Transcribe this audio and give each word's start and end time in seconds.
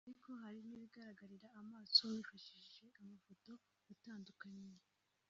ariko 0.07 0.29
hari 0.41 0.59
n’ibigaragarira 0.67 1.47
amaso 1.61 1.99
wifashishije 2.13 2.85
amafoto 3.01 3.51
atandukanye 3.91 4.77